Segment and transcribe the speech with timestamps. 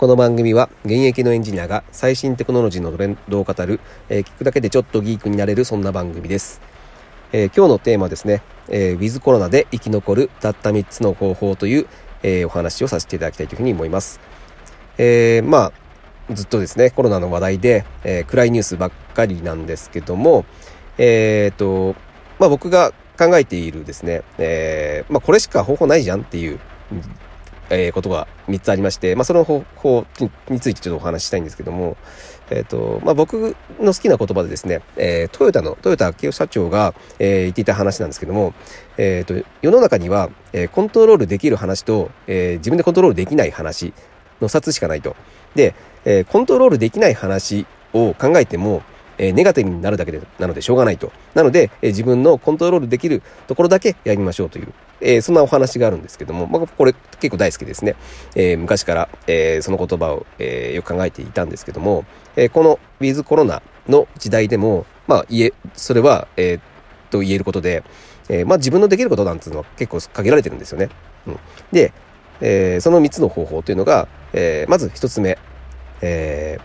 [0.00, 6.62] この番組は現役のエンジニアが最新テクノロジーのトレンドを語る、えー、聞くだけでちょっとギークになれるそんな番組です。
[7.32, 11.86] えー、今日のテーマはですね、えー、ウィズコロナで生き残るたった3つの方法という、
[12.22, 14.20] え、お話をさせていただきたいというふうに思います。
[14.96, 15.70] え、ま
[16.28, 20.46] あ、ずっとですね、コロナの話題で、え、暗いニュースばっかりなんですけども、
[20.96, 21.94] えっ、と、
[22.38, 26.58] まあ僕が考えているですね、え、まあこれしか方法ないじゃんっていう
[27.70, 30.06] えー、ことが3つありまして、まあ、その方法
[30.48, 31.96] についてちょっとお話ししたいんですけども、
[32.50, 38.52] えっ、ー、と、まあ、僕の好きな言葉でですね、えー、トヨタの、トヨタ昭夫社長が、えー、言っていた話なんですけども、
[38.98, 43.94] えっ、と、世の中には、えコントロールできる話と、え自分でコントロールできない話
[44.40, 45.16] の2つしかないと。
[45.54, 45.74] で、
[46.04, 48.82] えコントロールできない話を考えても、
[49.20, 51.12] えネガティブになるだけでなのでしょうがないと。
[51.34, 57.96] なので、え自分のコントロールできるところだけやりましょうという、えー、そんなお話があるんですけども、まあ、これ結構大好きですね。
[58.34, 66.58] えー、昔から、えー、その言葉を、えよく考えていたんですけども、えこのウィズコロナの時代でも、まあ、言え、それは、え
[67.10, 67.82] と言えることで、
[68.30, 70.88] えまあ、自分のできることなんていうのは結構限られてるんですよね。
[71.26, 71.38] うん、
[71.72, 71.92] で、
[72.40, 75.36] えその3つの方法というのが、えまず1つ目、
[76.00, 76.58] え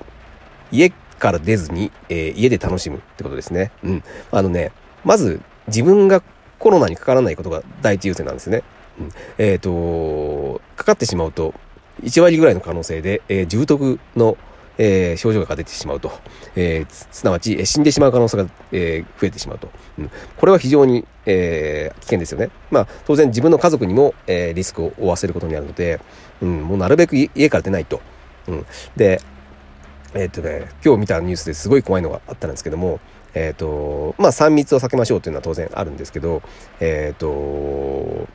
[0.72, 3.72] 家から出ずに、えー、家で楽しむってことですね。
[3.84, 4.04] うん。
[4.32, 4.72] あのね、
[5.04, 6.22] まず自分が
[6.60, 8.64] コロナにかからないことが第一優先なんですね。
[9.00, 11.54] うん、えっ、ー、と、かかってしまうと、
[12.04, 14.38] 1割ぐらいの可能性で、えー、重篤の、
[14.78, 16.12] えー、症状が出てしまうと、
[16.56, 20.12] え、すなわち、え、死んでしまう可能性が、え、増えてしまうと、うん。
[20.38, 22.50] これは非常に、え、危険ですよね。
[22.72, 26.00] まあ、当然自分の家族にも、え、リスクを負わせることになるので、
[26.42, 28.02] うん、もうなるべく家から出ないと。
[28.48, 29.22] うん、で、
[30.16, 33.02] えっ、ー、とね、今日見たニュースですごい怖いのがあったんですけども、
[33.34, 36.42] えっ、ー、と、まあ、3密を避けましょうというのは当然あるんですけど、
[36.80, 38.28] えっ、ー、と、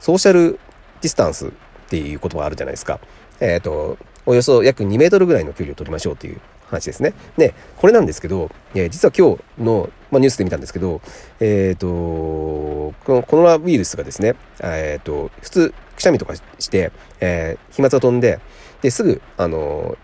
[0.00, 0.60] ソーシャル
[1.00, 1.50] ディスタンスっ
[1.88, 3.00] ていう言葉あるじゃないですか。
[3.40, 7.14] えっ、と、およそ約2メートルぐらいの距離を取りましょうという話ですね。
[7.38, 11.00] で、これなんですけど、え、実は今日の、まあ、ニュースで見たんですけど、
[11.40, 18.40] えっ、と、このコロナウイルスがですね、えっ、と、普通、くしゃみとかして、え、飛沫が飛んで、
[18.82, 19.96] で、すぐ、あの、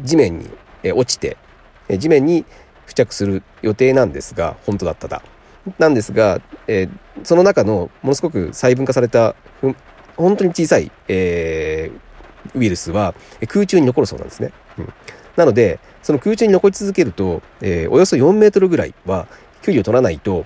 [0.00, 0.48] 地面に
[0.94, 1.36] 落ちて、
[1.88, 2.44] 地面に
[2.86, 5.22] 付着する予定なんですが、本当だっただ。
[5.78, 9.34] なんですが、えー、その中のものすごく細分化された、
[10.16, 13.14] 本当に小さい、えー、ウイルスは
[13.48, 14.52] 空中に残るそうなんですね。
[14.78, 14.92] うん、
[15.36, 19.26] なので、その空中に残り続けると、えー、およそ4メートルぐらいは
[19.62, 20.44] 距離を取らないと、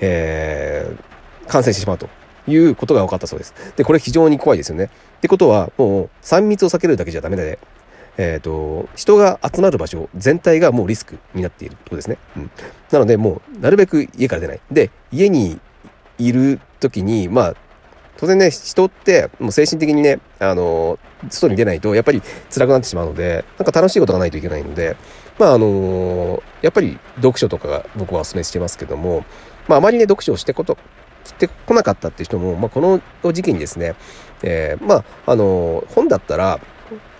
[0.00, 0.86] え、
[1.48, 2.08] 感染してしまうと
[2.46, 3.54] いうことが分かったそうです。
[3.76, 4.84] で、これ非常に怖いですよね。
[4.84, 7.58] ってことは、もう3密を避けるだけじゃダメで、
[8.16, 12.18] えっ、ー、と、人が集まる場所全体がもうリスクになっているとこですね。
[12.36, 12.50] うん。
[12.90, 14.60] なので、もう、なるべく家から出ない。
[14.70, 15.58] で、家に
[16.18, 17.54] いる時に、まあ、
[18.16, 20.98] 当然ね、人って、もう精神的にね、あの、
[21.28, 22.22] 外に出ないと、やっぱり
[22.52, 24.96] 辛くなってしまうので、なんか楽しいことがないといけないので、
[25.38, 29.24] まあ、あの、やっぱり読書とかが僕はお勧めしてますけども、
[29.66, 30.78] まあ、あまりね、読書をしてこと、
[31.24, 33.96] してこなかったっていう人も、まあ、この時期にですね、
[34.42, 36.60] えー、まあ、あの、本だったら、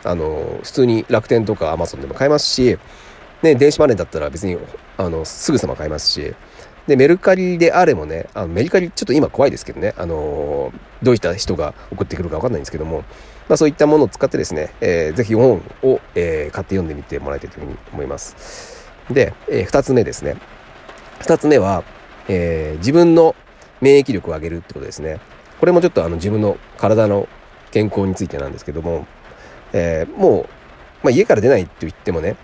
[0.04, 2.78] あの、普通に楽天とかアマゾンでも買えますし、
[3.42, 4.56] ね、電子マネーだったら別に、
[4.96, 6.34] あの、すぐさま買えますし、
[6.86, 10.72] で、メルカリであれもね、あのメルカリちょっと今怖いですけどね、あの
[11.02, 13.04] どういった人が送ってくるかわかんないんですけども、
[13.48, 18.86] まあそういったものを使ってですね、えー、ぜひ本を、えー、買って読んでみてもらいたいというふうに思います。
[19.10, 20.36] で、えー、二つ目ですね。
[21.20, 21.84] 二つ目は、
[22.28, 23.34] えー、自分の
[23.80, 25.20] 免疫力を上げるってことですね。
[25.60, 27.28] これもちょっとあの自分の体の
[27.70, 29.06] 健康についてなんですけども、
[29.74, 30.48] えー、もう、
[31.02, 32.36] まあ、家から出ないって言ってもね、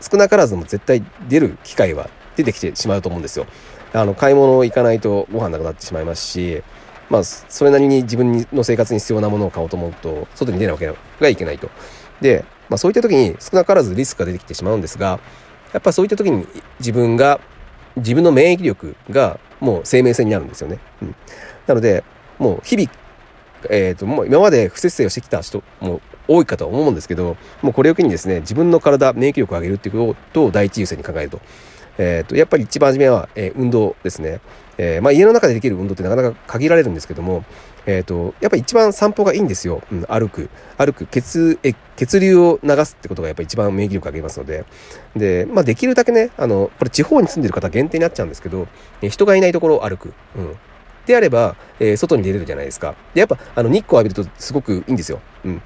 [0.00, 3.46] 少なからずも絶対出る機会は出てきてしまうと思うんですよ。
[3.92, 6.62] あの、買い物行かないとご飯なくなってしまいますし、
[7.10, 11.68] まあ、それなりに自分の生活に必要なものを買おうと思うと、外に出ないわけがいけないと。
[12.20, 15.18] で、まあ、そういった時に少なからずリスクが出てきてしまうんですが、
[15.72, 16.46] やっぱそういった時に
[16.78, 17.40] 自分が、
[17.96, 20.78] 自分の免疫力がもう生命線になるんですよね。
[21.02, 21.14] うん。
[21.66, 22.04] なので、
[22.38, 22.88] もう日々、
[23.68, 31.40] えっ、ー、と、もう今まで不節制をしてきた人も多いかと思うんですけど、もうこれを機にですね、自分の体、免疫力を上げるっていうことを第一優先に考えると。
[31.98, 34.40] えっ、ー、と、やっぱり一番初めは、えー、運動ですね。
[34.78, 37.44] えー、まあ家の中でできる運動ってなかなか限られるんですけども、
[37.86, 39.82] えっ、と、やっぱり一番散歩がいいんですよ。
[39.92, 40.48] うん、歩く。
[40.78, 41.06] 歩く。
[41.06, 44.64] 血、え、血流を流すってことがやっぱり一番免疫力を上げますので。
[45.16, 48.66] で、まあできるだけね、あの、これ地方に住んでる方限定になっちゃうんですけど、
[49.02, 50.14] え人がいないところを歩く。
[50.36, 50.56] うん。
[51.06, 52.94] であれば、えー、外に出れるじゃないですか。
[53.14, 55.20] で、やっぱ、あの、日光浴びるとすごくいいんですよ。
[55.44, 55.62] うん。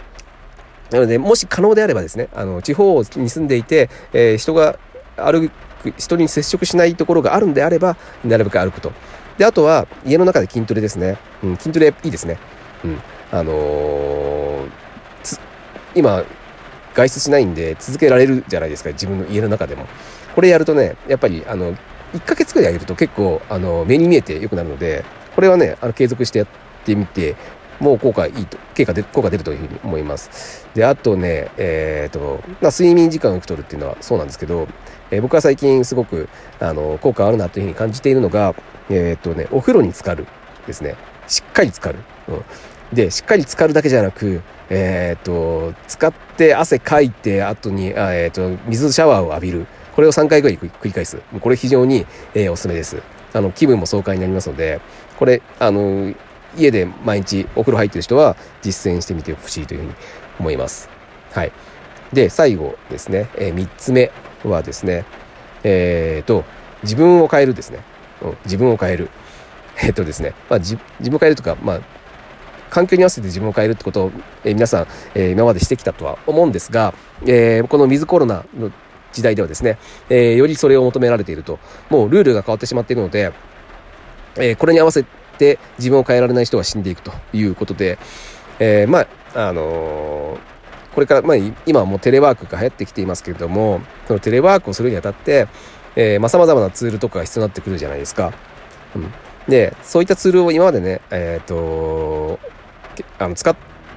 [0.90, 4.78] なので、もし可能であればですね、あの、地方に住んでいて、えー、人が
[5.16, 5.50] 歩
[5.82, 8.92] く、人に接触しないところがあるんであれば、なるべく歩くと。
[9.36, 11.18] で、あとは、家の中で筋トレですね。
[11.42, 12.38] うん、筋トレいいですね。
[12.84, 13.00] うん。
[13.32, 14.68] あのー、
[15.94, 16.24] 今、
[16.94, 19.86] 外出しないんで続けられるじゃないですか、自分の家の中でも。
[20.34, 21.74] これやるとね、やっぱり、あの、
[22.14, 26.48] 1ヶ月くらいやると結構、あの、目に見えて良くなるので、これはね、あの、継続してやっ
[26.84, 27.36] てみて、
[27.80, 30.66] もう効果いいと、効果で効果出るというふうに思います。
[30.74, 34.68] で、あとね、えっ、ー、と、まあ、睡眠時間をよくとるっていうのはそうなんですけど、
[35.10, 36.28] えー、僕は最近すごく、
[36.60, 38.54] あの、効果あるなというふうに感じているのが、
[38.90, 40.26] えっ、ー、とね、お風呂に浸かる
[40.66, 40.96] ですね。
[41.26, 41.98] しっかり浸かる。
[42.28, 42.44] うん。
[42.94, 49.66] で、しっかり浸かるだけじゃなく、えっ、と、使って汗かいて後に、あえっ、と、水シャワーを浴びる。
[49.94, 51.18] これを3回ぐらい繰り返す。
[51.40, 52.96] これ非常に、えおすすめです。
[53.34, 54.80] あの、気分も爽快になりますので、
[55.18, 56.14] これ、あの、
[56.56, 59.94] 家で毎日お風呂入ってる人は実践してみてほしいというふうに
[60.38, 60.88] 思います。
[61.32, 61.52] はい。
[62.12, 64.12] で、最後ですね、えー、3つ目
[64.44, 65.04] はですね、
[65.64, 66.44] えっ、ー、と、
[66.82, 67.80] 自分を変えるですね。
[68.22, 69.10] うん、自分を変える。
[69.82, 71.80] えっ、ー、とですね、まあ、自分を変えるとか、まあ、
[72.70, 74.12] 環境に合わせて自分を変えるってことを、
[74.44, 78.70] え、皆さん、え、今までしてきたとは思うんですが、えー、この水コロナの
[79.14, 79.78] 時代ではですね、
[80.10, 81.58] えー、よりそれを求められていると、
[81.88, 83.32] もうルールが変わってしまっているので、
[84.36, 85.04] えー、これに合わせ
[85.38, 87.98] て自分を変えられない人が死んでいくということで、
[88.58, 90.38] えー、まあ、あの、
[90.94, 95.48] これから、まあ、今はもうテレワークが流行ってきていますけれども、そのテレワークをするにあたって、
[95.96, 98.32] えー、まあ、様々なツールとかが必要になってくるじゃないですか。
[98.94, 99.12] うん。
[99.48, 102.38] で、そういったツールを今までね、えっ、ー、と、
[103.18, 103.56] あの、使っ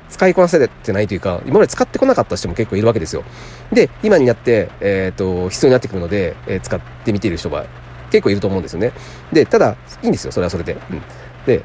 [0.09, 3.23] 使いこなせてないというか、今まで使ってこなかった人も結構いるわけですよ。
[3.71, 7.65] で、今になって、えっ、ー、と、必要になってくるので、えー、使ってみている人が
[8.11, 8.93] 結構いると思うんですよね。
[9.31, 10.77] で、ただ、いいんですよ、それはそれで。
[10.89, 11.01] うん。
[11.45, 11.63] で、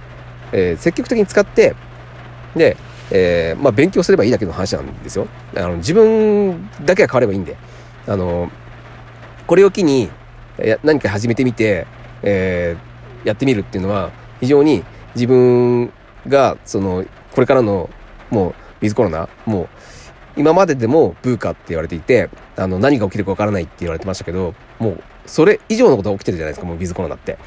[0.52, 1.74] えー、積極的に使って、
[2.56, 2.76] で、
[3.10, 5.26] えー、まあ、勉強すればいいだけの話なんですよ。
[5.56, 7.56] あの、自分だけが変わればいいんで。
[8.06, 8.50] あの、
[9.46, 10.10] これを機に、
[10.82, 11.86] 何か始めてみて、
[12.22, 14.10] えー、やってみるっていうのは、
[14.40, 14.84] 非常に
[15.14, 15.92] 自分
[16.26, 17.90] が、その、これからの、
[18.32, 19.68] もう、ウィズコロナ、もう、
[20.36, 27.38] 今まででもブーカって言われていて、あの、何が起きるかわからないって言われてましたけど、もう、それ以上のことが起きてるじゃないですか、もうウィズコロナって。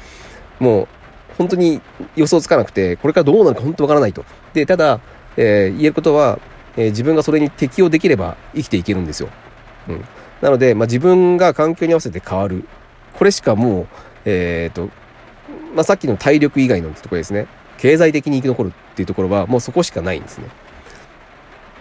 [0.60, 0.88] もう、
[1.36, 1.82] 本当に
[2.14, 4.24] 予想つかなくて、これからどうなるか本当わからないと。
[4.54, 5.00] で、ただ、
[5.36, 6.38] えー、言えることは、
[6.76, 9.28] えー、自分がそれに適応できれば生きていけるんですよ。
[9.88, 10.04] うん。
[10.40, 12.66] なので、まあ、自分が環境に合わせて変わる。
[13.14, 13.86] これしかもう、
[14.24, 14.90] えっ、と、
[15.74, 17.46] まあ、さっきの体力以外のところですね。
[17.78, 20.46] 経済的に生き残るっていうところは、もうそこしかないんですね。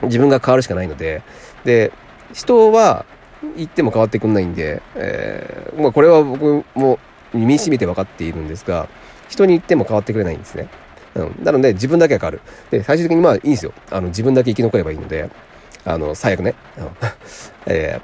[0.03, 1.21] 自分が変わるしかないので。
[1.63, 1.91] で、
[2.33, 3.05] 人は
[3.55, 6.99] 言っても変わってくんないんで、えー、まあ、これは僕も
[7.33, 8.87] 身に染みて分かっているんですが、
[9.29, 10.69] 人に言っても変わってくれないんですね。
[11.15, 11.43] うん。
[11.43, 12.41] なので、自分だけが変わる。
[12.71, 13.73] で、最終的にまあいいんですよ。
[13.91, 15.29] あの、自分だけ生き残ればいいので、
[15.83, 16.55] あの、最悪ね。
[17.65, 17.99] え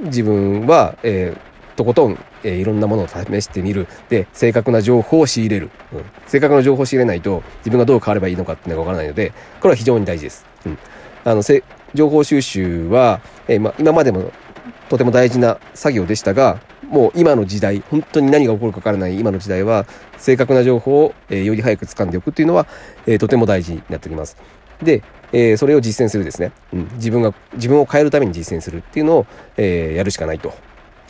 [0.00, 3.86] ー、自分は、えー、とことん、えー、いろんなものを試してみる。
[4.08, 5.70] で、正確な情報を仕入れる。
[5.92, 6.04] うん。
[6.26, 10.46] 正確な情報を仕入れないと、自分がどう変わればいいのかっていうのがわからないので、これは非常に大事です。
[10.64, 10.78] うん。
[11.26, 11.42] あの、
[11.92, 14.30] 情報収集は、えー、ま、今までも
[14.88, 19.86] とても大事な作業でしたが、もう今の時代、本当に何が起こるかわからない今の時代は、
[20.18, 22.68] 正確な情報を、えー、より早く掴んでおくっていうのは、
[23.08, 24.36] えー、とても大事になってきます。
[24.80, 25.02] で、
[25.32, 29.26] えー、それを実践するですね、うん、自分が、自分を変えるために実践するっていうのを、
[29.56, 30.54] え、やるしかないと。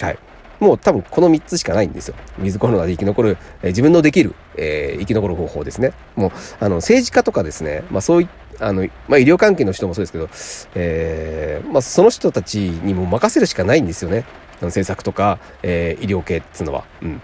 [0.00, 0.19] はい。
[0.60, 2.14] もう多分この3つしかないんですよ。
[2.38, 5.92] 水コロナで生き残る、え、自分のできる、え、生き残る方法ですね。
[6.14, 10.29] もう、あの、政治家とかですね、まあそういったあの、まあ医療関係の人もそうですけど、
[10.75, 14.25] えー、まあその人たちにも任せるしかないんですよね。
[14.60, 16.84] 政策とか、えー、医療系っつうのは。
[17.03, 17.19] うん。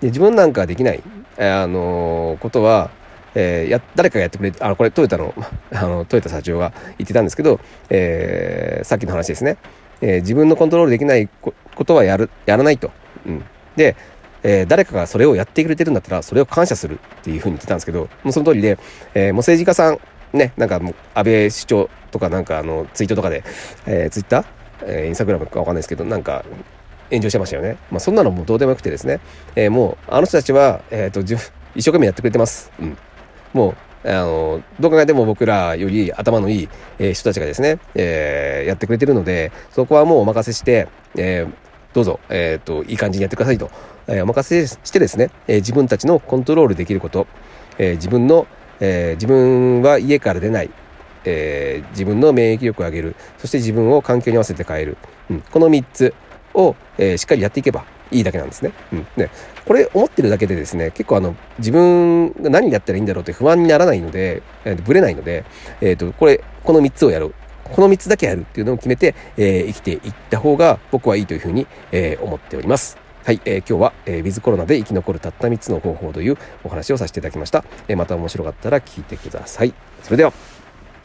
[0.00, 1.02] で、自分なんかできない、
[1.38, 2.90] あのー、ことは、
[3.34, 5.34] えー、や、誰かがやってくれて、あの、これトヨタの、
[5.72, 9.56] あの、トヨタ社長が言ってたんですけど、えー、さっきの話ですね。
[10.00, 11.52] えー、自分のコントロールできないこ
[11.84, 12.90] とはやる、やらないと。
[13.26, 13.44] うん。
[13.76, 13.96] で、
[14.42, 18.78] えー、誰かがそれをやってくれてるんだったら、それを感謝するっていうふうに言ってたんですけど、もうその通りで、
[19.14, 19.98] えー、もう政治家さん、
[20.32, 23.44] ね、なんかもう、安倍首長とかなんかあの、ツイートとかで、
[23.86, 24.44] えー、ツイッター
[24.82, 26.44] えー、インスタグラムかわかんないですけど、なんか、
[27.10, 27.76] 炎上してましたよね。
[27.90, 29.20] まあ、そんなのもどうでもよくてですね、
[29.54, 31.20] えー、もう、あの人たちは、えっ、ー、と、
[31.74, 32.72] 一生懸命やってくれてます。
[32.80, 32.96] うん。
[33.52, 36.68] もう、あの、どう考えても僕らより頭のいい、
[36.98, 41.52] えー、人たちがですね、えー、やってくれてるので、そこはもうお任せして、えー、
[41.92, 43.70] どうぞ、えっ、と、いい感じにやってくださいと、
[44.06, 47.26] えー、お任せしてですね、えー、自分たちのコントロールできること、
[47.78, 48.46] えー、自分の、
[48.80, 50.70] えー、自分は家から出ない、
[51.24, 54.96] えー、自分の免疫力を上げる、そして自分を環境に合わせて変える。
[55.30, 56.14] うん、この3つ
[56.54, 58.72] を、えー、しっかりやっていけばいいだけなんですね。
[58.92, 59.06] うん。
[59.16, 59.30] ね、
[59.64, 65.44] これ思ってるだけでですね、結構あの、自分が何やったらいいんだろうって不安にならないので、えー、ぶれないので、
[65.80, 67.34] え、ー、と、これ、この3つをやる。
[67.64, 73.05] この3つだけやるっていうのを決めて、えー、生きていった方が僕はいいというふうに、えー、思っております。
[73.26, 77.64] はい、えー、今日は、えー、ウィズコロナで生き残るたった3つの方法というお話をさせていただきました。
[77.88, 79.74] えー、また面白かったら聞いてください。
[80.04, 80.32] それでは。